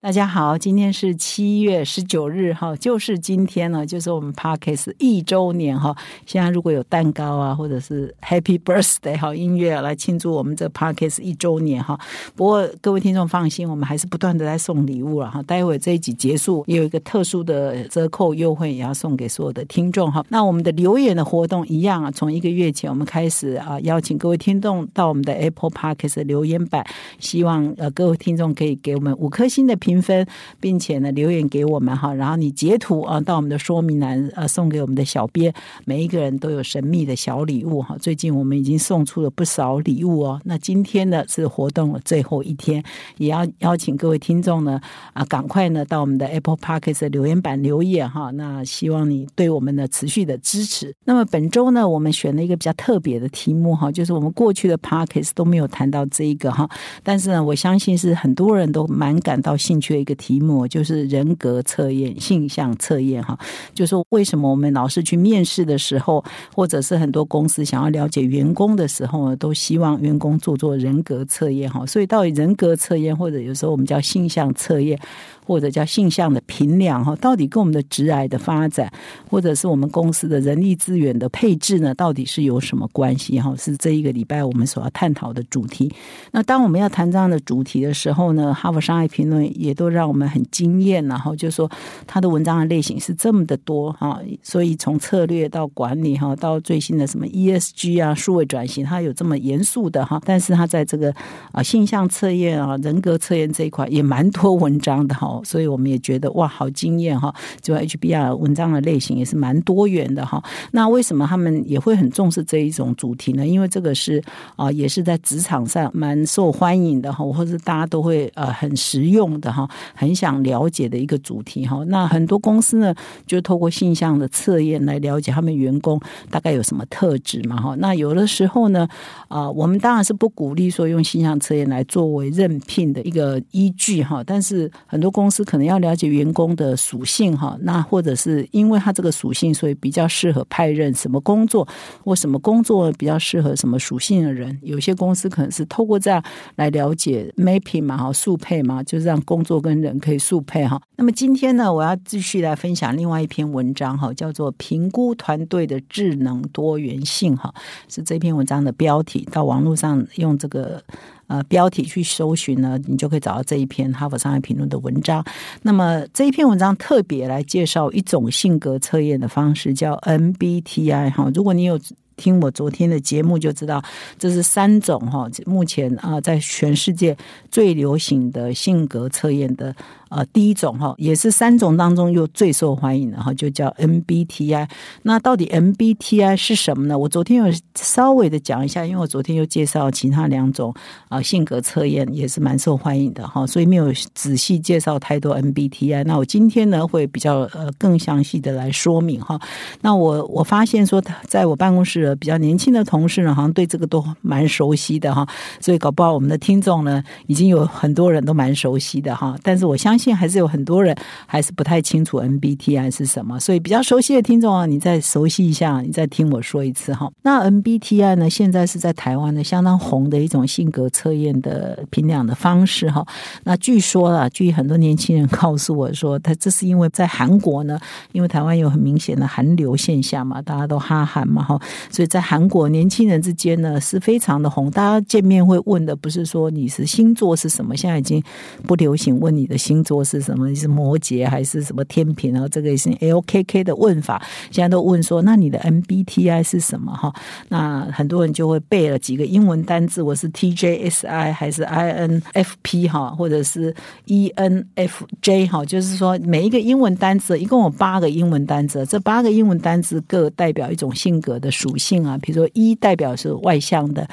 [0.00, 5.92] 大家好，今天是七月十九日哈，就是今天呢，就是我们 Parkes 一周年哈。
[6.24, 11.98] 现在如果有蛋糕啊，或者是 Happy Birthday 好音乐来庆祝我们这 Parkes 一周年哈。
[12.36, 15.42] 不过各位听众放心，我们还是不断的在送礼物了哈。
[15.42, 20.24] 待会这一集结束，也有一个特殊的折扣优惠，也要送给所有的听众哈。
[20.28, 26.86] 那我们的留言的活动一样啊，从一个月前我们开始啊，邀请各位听众到我们的 Apple Parkes 留言板，
[27.18, 29.87] 希望呃各位听众可以给我们五颗星的评。
[29.88, 30.26] 评分，
[30.60, 35.50] 并且呢留言给我们哈，然后你截图啊到我们的说明栏呃送给我们的小编，
[35.86, 37.96] 每一个人都有神秘的小礼物哈。
[37.98, 40.38] 最近我们已经送出了不少礼物哦。
[40.44, 42.84] 那今天呢是活动的最后一天，
[43.16, 44.78] 也要邀请各位听众呢
[45.14, 48.30] 啊赶快呢到我们的 Apple Parkes 留言板留言哈。
[48.32, 50.94] 那希望你对我们的持续的支持。
[51.06, 56.68] 那么本周呢我们选了一个比较特别的题目哈，就是我们过去的 Parkes 都没有谈到这一个哈，
[57.02, 59.77] 但是呢我相信是很多人都蛮感到兴。
[59.80, 63.38] 缺一个题目，就是人格测验、性向测验，哈，
[63.74, 74.98] 就是为什么我们老是去面试的时候，或者是很多公司想要了解员工的时候，都希望员工做做人格测验，哈，所以到底人格测验，或者有时候我们叫性向测验。
[75.48, 78.92] 或者叫性向的评量哈，到底跟我们的直癌的发展，
[79.30, 83.54] 或者是我们公司的人力资源的配置呢，到底是有什么关系哈？
[83.56, 85.90] 是这一个礼拜我们所要探讨的主题。
[86.32, 91.70] 那当我们要谈这样的主题的时候呢，哈佛商业评论也都让我们很惊艳，然后就说
[92.06, 101.10] 他的文章的类型是这么的多哈，所以从策略到管理哈，到最新的什么 ESG 啊、数位转型，它有这么严肃的哈，但是他在这个
[101.52, 105.37] 啊性向测验啊、人格测验这一块也蛮多文章的哈。
[105.44, 107.34] 所以我们也觉得哇，好惊艳哈！
[107.60, 110.42] 就 HBR 文章的类型也是蛮多元的哈。
[110.72, 113.46] 那为什么他们也会很重视这一种主题呢？
[113.46, 114.22] 因为这个是
[114.56, 121.82] 啊，也是在职场上蛮受欢迎的哈，或者大家都会呃很实用的哈，很想了解的一个主题哈。
[121.86, 122.94] 那很多公司呢，
[123.26, 126.00] 就透过性向的测验来了解他们员工
[126.30, 127.74] 大概有什么特质嘛哈。
[127.78, 128.88] 那有的时候呢，
[129.28, 141.68] 啊，我们当然是不鼓励说用性向测验来作为任聘的一个依据哈，但是很多公公司可能要了解员工的属性哈，那或者是因为他这个属性，所以比较适合派任什么工作，
[142.02, 144.58] 或什么工作比较适合什么属性的人。
[144.62, 146.24] 有些公司可能是透过这样
[146.56, 150.80] 来了解 mapping 嘛哈，速配嘛，就是让工作跟人可以速配哈。
[150.96, 157.52] 那么今天呢，我要继续来分享另外一篇文章哈，叫做《评估团队的智能多元性》哈，
[157.86, 159.28] 是这篇文章的标题。
[159.30, 160.82] 到网络上用这个。
[161.28, 165.24] 呃，标题去搜寻呢，你就可以找到这一篇《哈佛商业评论》的文章。
[165.62, 171.30] 那么这一篇文章特别来介绍一种性格测验的方式，叫 MBTI 哈。
[171.34, 171.78] 如果你有
[172.16, 173.80] 听我昨天的节目，就知道
[174.18, 177.16] 这是三种哈，目前啊在全世界
[177.50, 179.74] 最流行的性格测验的。
[180.10, 184.68] 呃，第一种哈，也是三种当中又最受欢迎的哈，就叫 MBTI。
[185.02, 186.98] 那到底 MBTI 是什么呢？
[186.98, 190.74] 我昨天有稍微的讲一下，因为我昨天又介绍其他两种
[191.08, 196.04] 啊性格测验也是蛮受欢迎的哈，所以没有仔细介绍太多 MBTI。
[196.04, 199.38] 那我今天呢会比较呃更详细的来说明哈。
[199.80, 205.26] 那我我发现说，在我办公室比较年轻的同事呢，好像对这个都蛮熟悉的哈，
[205.60, 209.36] 所以搞不好我们的听众呢，已经有很多人都蛮熟悉的哈。
[209.42, 210.94] 但是我相信还是有很多人
[211.26, 217.10] 还是不太清楚 MBTI 是什么，所以比较熟悉的听众啊，你再熟悉一下，你再听我说一次哈。
[217.22, 223.04] 那 MBTI 呢，现在是在台湾的相当红的一种性格测验的评量的方式哈。
[223.44, 227.80] 那据说啊，据很多年轻人告诉我说，他这是因为在韩国呢，
[228.12, 231.58] 因为台湾有很明显的韩流现象嘛，大家都哈韩嘛哈，
[231.90, 234.70] 所以在韩国年轻人之间呢是非常的红。
[234.70, 238.22] 大家见面会问的不是说你是星座是什么，现在已经
[238.66, 239.78] 不流行问你的星。
[239.88, 240.54] 座是什么？
[240.54, 242.32] 是摩羯还是什么天平？
[242.34, 246.92] 然后这个是 LKK 的问法，现在都问说，那你的 MBTI 是什么？
[246.92, 247.10] 哈，
[247.48, 253.74] 那很多人就会背了几个英文单字，我是 TJSI 还是 INFP 哈，或者是
[254.06, 264.06] ENFJ 哈，就是说每一个英文单词，一共有八个英文单词，这八个英文单词各代表一种性格的属性啊，比如说 E 代表是外向的。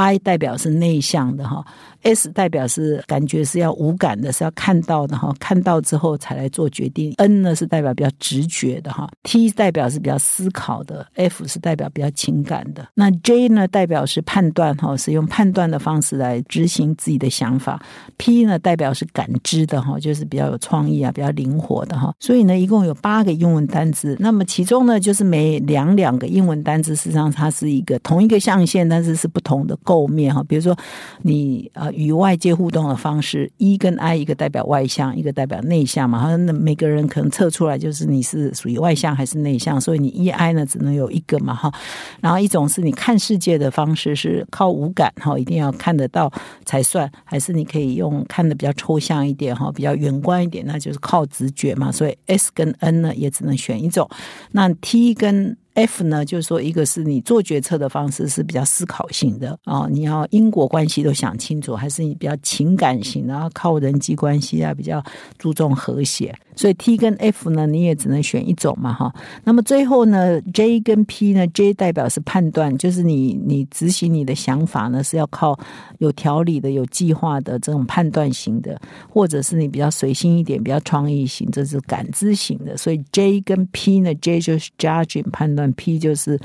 [0.00, 1.62] I 代表是内向的哈
[2.02, 7.12] ，S 代表是感觉是要无感的，是要看到的哈，看到之后才来做决定。
[7.18, 12.88] N 呢是代表比较直觉的哈，T 代表是比较思考的，F 是代表比较情感的。
[12.94, 17.78] 那 J 呢代表是判断哈，是用判断的方式来执行自己的想法。
[18.16, 22.14] P 呢代表是感知的哈，就是比较有创意啊，比较灵活的哈。
[22.18, 24.16] 所以呢，一共有八个英文单词。
[24.18, 29.76] 那么其中呢，就是每两两个英文单词，实际上它是一个同一个象限，但是是不同的。
[29.90, 30.76] 构面哈，比如说
[31.22, 36.20] 你呃与外界互动的方式，E 跟 I 一个代表外向，一个代表内向嘛。
[36.20, 41.72] 哈，那每个人可能测出来就是你是属于外向还是内向，所以你 E I 呢只能有一个嘛哈。
[42.20, 46.32] 然后一种是你看世界的方式是靠五感哈，一定要看得到
[46.64, 51.90] 才算，还是你可以用看的比较抽象一点哈，比较远观一点，那就是靠直觉嘛。
[51.90, 54.08] 所以 S 跟 N 呢也只能选一种。
[54.52, 65.02] 那 T 跟 F 呢，就是说，一个是你做决策的方式是比较思考性的啊，你要因果关系都想清楚，还是你比较情感型然后，靠人际关系啊，比较
[65.38, 66.34] 注重和谐。
[66.54, 69.14] 所以 T 跟 F 呢，你也只能选一种嘛，哈。
[69.44, 75.58] 那么最后呢，J 跟 P 呢，J 代表是判断，就是你你执行你的想法呢，是要靠
[75.98, 82.76] 有条理的、有计划的这种判断型的，或者是你比较随心一点、比较创意型，这是感知型的。
[82.76, 86.38] 所以 J 跟 P 呢，J 就是 judging 判断，P 就是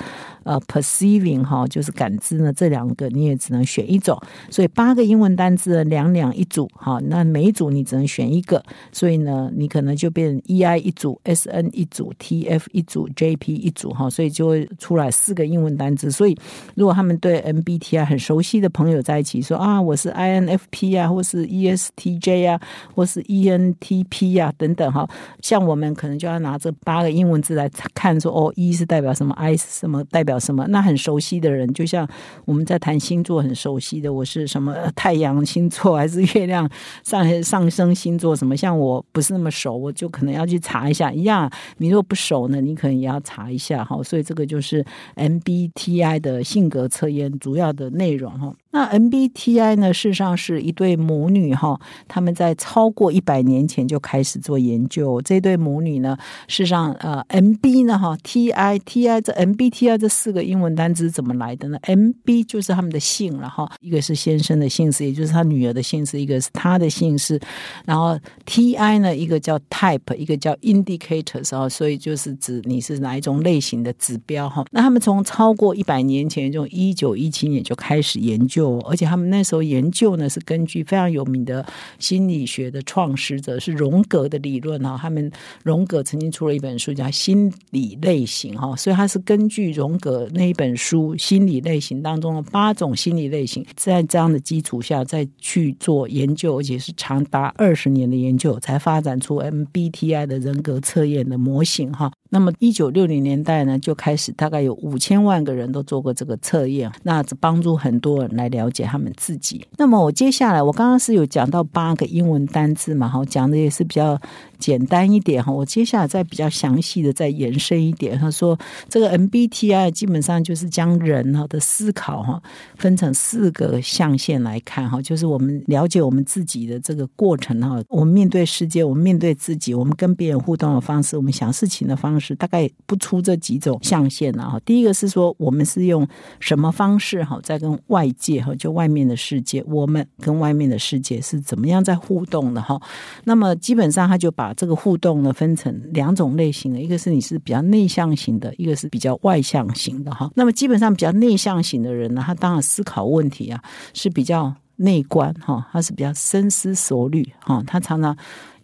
[0.43, 2.53] 呃 perceiving 哈，就是感知呢。
[2.53, 4.19] 这两个你也只能选一种。
[4.49, 8.63] 所以八个英文单字两两一组，哈，那每一组你只能选一个。
[8.91, 10.05] 所以呢，你可能就。
[10.05, 16.11] 就变 E I 一组，S N 一组，T F 一组，J P 一组哈，所以就会出来四个英文单词。
[16.11, 16.37] 所以
[16.75, 22.61] 如果他们对 M B T I 很熟悉的朋友在一起说啊，我是 I N F P 啊，或是 E S T J 啊，
[22.93, 25.09] 或是 E N T P 啊等等哈，
[25.41, 30.67] 像我们可能就要拿这八个英文字来看说哦，E 是代表什么，I 是什么代表什么。
[30.67, 32.07] 那很熟悉的人，就像
[32.45, 36.69] 我们在谈星座很熟悉的，我是什么太阳星座还是月亮
[37.03, 38.55] 上上升星座什么？
[38.55, 39.95] 像我不是那么熟，我。
[39.95, 41.49] 就可能要去查一下，一样。
[41.77, 44.03] 你如果不熟呢，你可能也要查一下哈。
[44.03, 44.85] 所以这个就是
[45.15, 48.53] MBTI 的性格测验主要的内容哈。
[48.71, 51.79] 那 MBTI 呢，事实上是一对母女哈，
[52.09, 55.21] 他们在超过一百年前就开始做研究。
[55.21, 56.17] 这对母女呢，
[56.49, 67.39] 事实上呃，MB 呢哈，TI TI 这 MBTI 这四个英文单词怎么来的呢？MB 就是他们的姓了哈，一个是先生的姓氏，也就是他女儿的姓氏，一个是他的姓氏。
[67.85, 74.63] 然后 TI 呢，一个叫 t type 一个叫 Indicators 啊，所以就是指你是哪一种类型的指标哈。
[74.71, 78.79] 那他们从超过一百年前，就一九一七年就开始研究。
[78.89, 81.65] 而且他们那时候研究呢，是根据非常有名的
[81.99, 84.97] 心理学的创始者是荣格的理论哈。
[85.01, 85.29] 他们
[85.63, 102.11] 荣格曾经出了一本书叫《心理类型》哈，所以他是根据荣格那一本书《心理类型》当中的八种心理类型，在这样的基础下再去做研究，而且是长达二十年的研究，才发展出 M B T I 的人格测验的模型哈。
[102.29, 109.65] 那么，一九六零年代呢，就开始大概有五千万个人都做过这个测验，那帮助很多人来了解他们自己。
[109.77, 114.19] 那么，我接下来我刚刚是有讲到八个英文单字嘛，哈，讲的也是比较。
[114.57, 118.17] 简单一点哈，我接下来再比较详细的再延伸一点。
[118.17, 118.57] 他说，
[118.87, 122.41] 这个 MBTI 基本上就是将人哈的思考哈
[122.77, 134.59] 分成四个象限来看哈，就是我们了解我们自己的这个过程哈，我们面对世界，我们面对自己，我们跟别人互动的方式，我们想事情的方式，是大概不出这几种象限了哈。
[134.65, 136.07] 第一个是说，我们是用
[136.39, 142.81] 什么方式哈在跟外界哈，就外面的世界，我们跟外面的世界是怎么样在互动的哈。
[143.23, 150.31] 那么基本上他就把这个互动呢分成两种类型的，一个是你是比较内向型的，一个是比较外向型的哈。
[150.35, 153.61] 那么基本上比较内向型的人呢，他当然思考问题啊
[153.93, 158.15] 是比较内观哈，他是比较深思熟虑哈，他常常。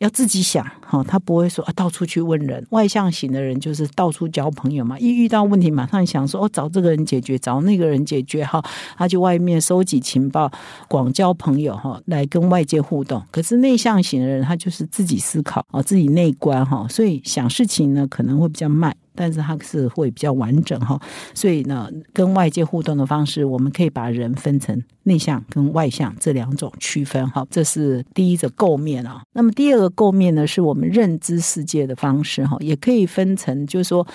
[0.01, 2.65] 要自己想哈，他不会说啊到处去问人。
[2.71, 8.59] 外向型的人就是到处交朋友嘛，一遇到问题马上想说哦找这个人解决，找那个人解决哈，
[8.97, 10.51] 他就外面收集情报，
[10.87, 13.23] 广交朋友哈，来跟外界互动。
[13.29, 18.95] 可是内向型的人他就是自己思考啊，自己内观哈，所以想事情呢可能会比较慢。
[19.13, 20.99] 但是它是会比较完整哈，
[21.33, 27.45] 所以呢，跟外界互动的方式，我们可以把人分成内向跟外向这两种区分哈。
[27.49, 29.21] 这是第一个构面啊。
[29.33, 34.07] 那么第二个构面呢，是我们认知世界的方式哈，也可以分成，就是说，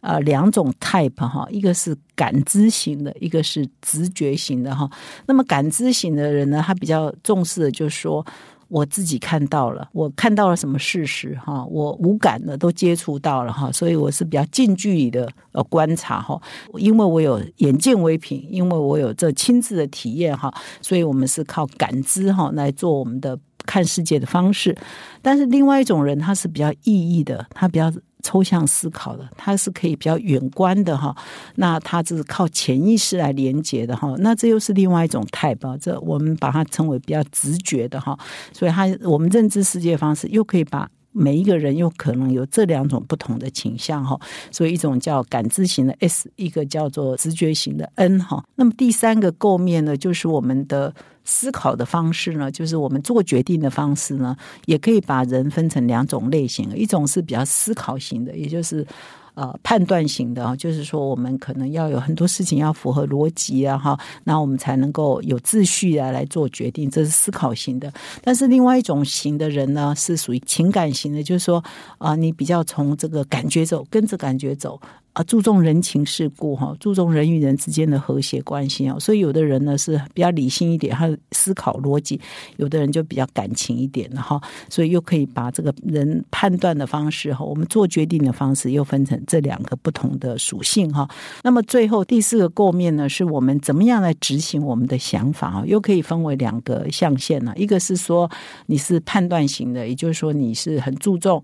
[0.00, 4.88] 呃，两种 type 哈，一个是感知型的，一个是直觉型的哈。
[5.26, 8.24] 那么感知型的人呢，他比较重视的就是说。
[8.74, 16.42] 我自己看到了，我看到了什么事实哈，我无感的都接触到了哈，所以我是比较近距离的呃观察哈，
[16.76, 24.76] 因为我有眼见为凭，因为我有这亲自的体验哈，所以我们是靠感知哈来做我们的看世界的方式。
[25.22, 27.92] 但是另外一种人他是比较意义的，他比较。
[28.24, 31.14] 抽象思考的，它是可以比较远观的哈。
[31.56, 34.12] 那它就是靠潜意识来连接的哈。
[34.18, 38.18] 那这又是另外一种态吧这我们把它称为比较直觉的哈。
[38.52, 44.20] 所以它我们认知世界方式又可以把每一个人又可能有这两种不同的倾向哈。
[44.50, 48.44] 所以一种叫感知型的 S，一个叫做直觉型的 N 哈。
[48.56, 50.94] 那么第三个构面呢，就是我们的。
[51.26, 58.86] 思考的方式呢，就是我们做决定的方式呢，也可以把人分成两种类型，一种是比较思考型的，也就是
[59.34, 67.92] 呃判断型的啊，就是说我们可能要有很多事情要符合逻辑啊哈，那我们才能够有秩序啊来做决定，这是思考型的。
[68.22, 71.62] 但是另外一种型的人呢，是属于情感型的，就是说
[71.98, 74.80] 啊，你比较从这个感觉走，跟着感觉走。
[75.14, 78.98] 啊，注重人情世故哈，注重人与人之间的和谐关系哦。
[78.98, 82.18] 所以有的人呢是比较理性一点，他思考逻辑；
[82.56, 84.42] 有的人就比较感情一点哈。
[84.68, 91.08] 所以又可以把这个人判断的方式哈，我们做决定的方式又分成这两个不同的属性哈。
[91.44, 95.64] 那么最后第四个构面呢，是我们怎么样来执行我们的想法啊？
[95.64, 97.52] 又可以分为两个象限呢。
[97.54, 98.28] 一个是说
[98.66, 101.40] 你是判断型的，也就是说你是很注重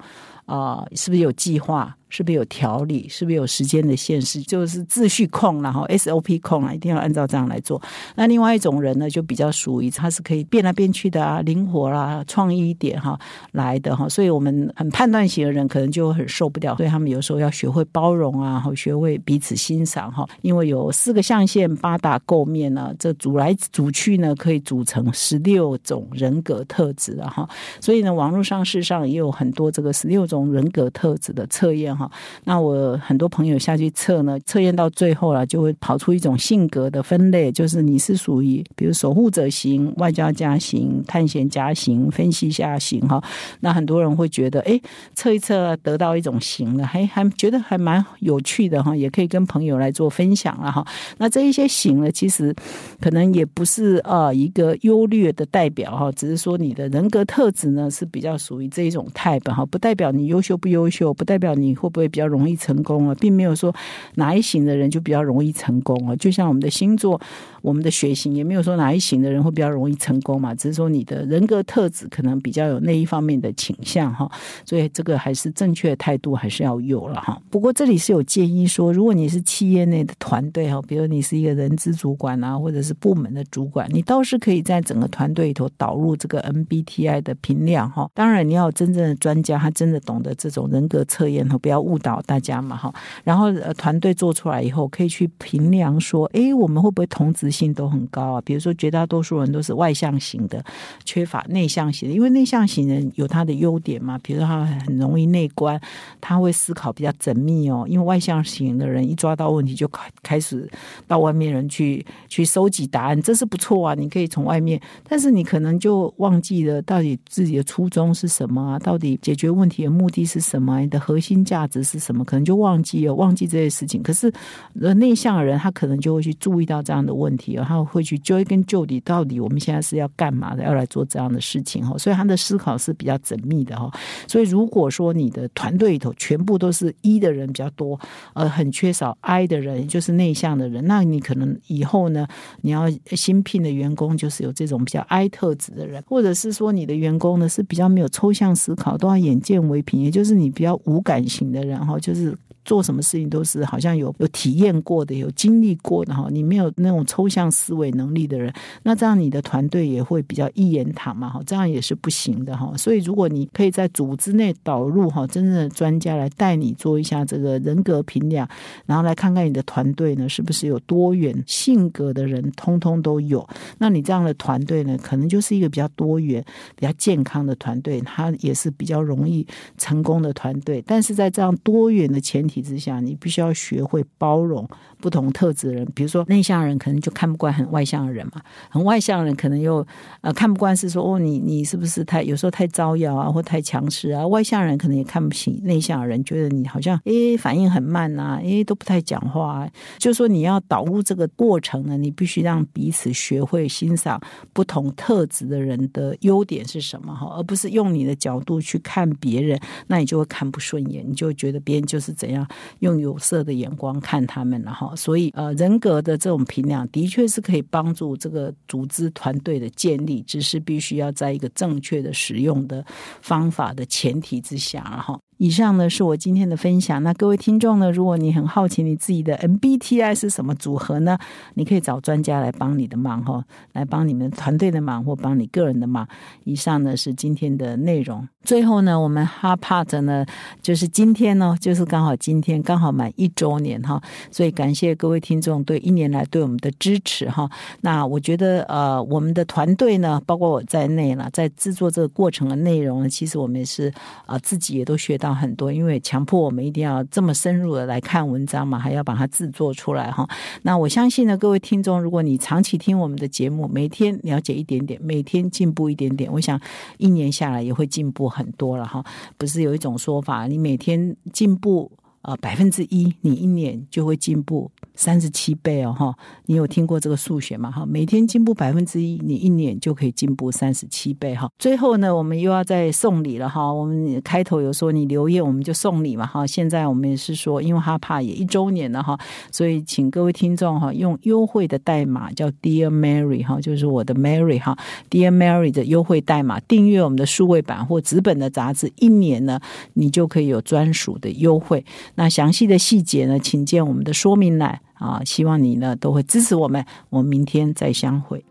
[0.47, 1.97] 啊，是不是有计划？
[2.11, 3.09] 是不是有条理？
[3.09, 4.43] 是不是有时间的限制？
[4.43, 7.81] 就是秩序控，然后 SOP 控啊，一定要按照这样来做。
[8.17, 13.19] 那另外一种人呢，就比较属于他是可以变来变去的啊，灵活啦，创意一点哈
[13.52, 14.09] 来的哈。
[14.09, 20.29] 所以我们很判断型的人可能就很受不了，所以他们有时候要学会包容啊，和学会彼此欣赏哈。
[20.43, 27.49] 因为有四个象限，八大构面呢，这组来组去呢，可以组成十六种人格特质啊哈。
[27.81, 31.90] 所以呢，网络上事实上也有很多这个十六种人格特质的测验。
[32.00, 32.11] 哈，
[32.45, 43.23] 那我很多朋友下去测呢，测验到最后了，就会跑出一种性格的分类，就是你是属于比如守护者型、外交家型、探险家型、分析家型哈。
[43.61, 44.80] 那很多人会觉得，哎，
[45.14, 50.83] 测一测得到一种型了，还还觉得还蛮有趣的哈，也可以跟朋友来做分享了哈。
[51.19, 52.54] 那这一些型呢，其实
[52.99, 61.89] 可能也不是啊一个优劣的代表哈，只是说你的人格特质呢是比较属于这一种 type 哈，不代表你优秀不优秀，不代表你会。
[61.90, 63.75] 不会比较容易成功啊，并没有说
[64.14, 66.16] 哪一型的人就比较容易成功啊。
[66.16, 67.20] 就像我们的星座、
[67.61, 70.54] 我们的血型，也没有说哪一型的人会比较容易成功嘛。
[70.54, 74.30] 只是说你的人格特质可能比较有那一方面的倾向哈。
[74.64, 77.40] 所以这个还是正确的态度还是要有了哈。
[77.50, 88.09] 不过这里是有建议说，如果你是企业内的团队哈，比如你是一个人资主管啊，或者是部门的主管，你倒是可以在整个团队里头导入这个 MBTI 的评量哈。
[88.14, 91.79] 当然你要真正的专家，他真的懂得这种人格测验和不要。
[91.80, 92.92] 误导大家嘛哈，
[93.25, 98.40] 然后呃团队做出来以后，可以去评量说，哎，我们会不会同质性都很高啊？
[98.44, 100.64] 比如说绝大多数人都是外向型的，
[101.04, 105.80] 缺乏内向型的，因为内向型人有他的优点嘛，比如说他很容易内观，
[106.20, 107.84] 他会思考比较缜密哦。
[107.88, 110.68] 因为外向型的人一抓到问题就开开始
[111.06, 113.94] 到外面人去去收集答案，这是不错啊。
[113.94, 118.78] 你可以从外面，但是你可能就忘记了到底自己的初衷是什么啊？
[118.78, 120.80] 到底解决问题的目的是什么？
[120.80, 121.81] 你的核心价值。
[121.91, 122.25] 是什么？
[122.25, 124.03] 可能就忘记了，忘记这些事情。
[124.03, 124.31] 可是，
[124.75, 130.62] 内向的人他可能就会去注意到这样的问题，然后会去追根究底，到底我们现在是要干嘛的？
[130.62, 131.97] 要来做这样的事情哈。
[131.97, 133.91] 所以他的思考是比较缜密的哈。
[134.29, 137.99] 所以如果说你的团队里头全部都是一的人比较多，
[138.35, 142.27] 呃，很缺少 I 的人，就是内向的人，那你可能以后呢，
[142.61, 156.29] 你要新聘的员工就是有这种比较 I 特质的人，或者是说你的员工呢是比较没有抽象思考，都要眼见为凭，也就是你比较无感型的然后就是做什么事情都是好像有有体验过的、有经历过的哈。
[156.31, 158.52] 你没有那种抽象思维能力的人，
[158.83, 161.40] 那这样你的团队也会比较一言堂嘛哈。
[161.47, 162.73] 这样也是不行的哈。
[162.76, 168.49] 所以如果你可以在组织内导入哈真正的专家来带你做一下这个人格评量，
[168.87, 173.47] 然后来看看你的团队呢是不是有多元性格的人，通通都有。
[173.79, 176.45] 那你这样的团队呢，可能就是一个比较多元、
[176.76, 179.47] 比较健康的团队，它也是比较容易
[179.79, 180.83] 成功的团队。
[180.87, 184.69] 但是在这样多元的前提体之下，你必须要学会包容
[185.00, 185.87] 不同特质的人。
[185.95, 189.87] 比如说内向人可能就看不惯很外向的人嘛，很外向的人可能又
[190.21, 194.26] 呃看不惯是说哦你你是不是太有时候太招摇啊或太强势啊？
[194.26, 199.69] 外向人可能也看不起内向的人，觉得你好像诶反应很慢呐，诶都不太讲话。
[199.99, 204.21] 就说你要导入这个过程呢，你必须让彼此学会欣赏
[204.52, 212.39] 不同特质的人的优点是什么哈，而不是用你的角度去看别人，那你就会看不顺眼，你就觉得别人就是怎样
[212.80, 214.94] 用有色的眼光看他们了哈。
[214.97, 222.85] 所以呃，人格的这种评量的确是可以帮助这个组织团队的建立，只是必须要在一个正确的使用的
[223.20, 225.20] 方法的前提之下然后。
[225.40, 227.02] 以上呢是我今天的分享。
[227.02, 231.18] 那各位听众呢，如果你很好奇你自己的 MBTI 是什么组合呢？
[231.54, 233.42] 你可以找专家来帮你的忙哈，
[233.73, 236.06] 来帮你们团队的忙或帮你个人的忙。
[236.44, 238.28] 以上呢是今天的内容。
[238.42, 240.26] 最后呢，我们 Harpart 呢，
[240.61, 247.50] 就是今天呢，就是刚好今天刚好满一周年哈，所以感谢各位听众对一年来对我们的支持哈。
[247.80, 253.90] 那我觉得呃，我们的团队呢，包括我在内了，在制作这个过程的内容呢，其实我们也是
[254.26, 260.28] 啊，自己也都学到很多，因为强迫我们一定要这么深入的来看文章嘛，还要把它制作出来哈。
[260.62, 266.60] 那我相信呢，各位听众，如果你长期听我们的节目，每天了解一点点，每天进步一点点，我想
[266.99, 269.04] 一年下来也会进步很多了哈。
[269.37, 271.90] 不是有一种说法，你每天进步
[272.22, 274.70] 呃百分之一，你一年就会进步。
[275.00, 276.14] 三十七倍哦，哈！
[276.45, 277.71] 你有听过这个数学吗？
[277.71, 281.50] 哈，每天进步百分之一，你一年就可以进步三十七倍哈。
[281.59, 283.73] 最后呢，我们又要再送礼了哈。
[283.73, 286.47] 我们开头有说你留言我们就送礼嘛哈。
[286.47, 289.19] 现在我们也是说，因为哈帕也一周年了哈，
[289.50, 294.76] 所以请各位听众哈用优惠的代码叫 Dear Mary 哈，就是我的 Mary 哈
[295.09, 299.59] ，Dear Mary 的优惠代码订阅我们的数位版或纸本的杂志，一年呢
[299.95, 301.87] 你就可以有专属的优惠。
[302.16, 304.78] 那详细的细节呢，请见我们的说明栏。
[305.00, 308.45] 啊，希望你呢都会支持我们，我们明天再相会。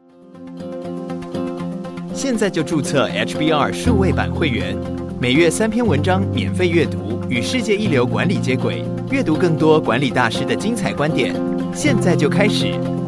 [2.14, 4.76] 现在就注册 HBR 数位版会员，
[5.22, 11.34] 每月三篇文章免费阅读，与世界一流管理接轨，阅读更多管理大师的精彩观点。
[11.74, 12.99] 现在就开始。